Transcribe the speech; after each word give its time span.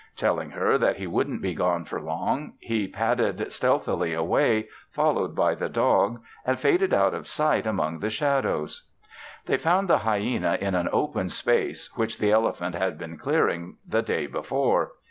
Telling 0.15 0.49
her 0.49 0.79
that 0.79 0.95
he 0.97 1.05
wouldn't 1.05 1.43
be 1.43 1.53
gone 1.53 1.85
for 1.85 2.01
long, 2.01 2.53
he 2.59 2.87
padded 2.87 3.51
stealthily 3.51 4.15
away, 4.15 4.67
followed 4.89 5.35
by 5.35 5.53
the 5.53 5.69
dog, 5.69 6.23
and 6.43 6.57
faded 6.57 6.91
out 6.91 7.13
of 7.13 7.27
sight 7.27 7.67
among 7.67 7.99
the 7.99 8.09
shadows. 8.09 8.87
They 9.45 9.57
found 9.57 9.87
the 9.87 9.99
hyena 9.99 10.57
in 10.59 10.73
an 10.73 10.89
open 10.91 11.29
space 11.29 11.95
which 11.99 12.17
the 12.17 12.31
elephant 12.31 12.73
had 12.73 12.97
been 12.97 13.19
clearing 13.19 13.77
the 13.87 14.01
day 14.01 14.25
before. 14.25 14.93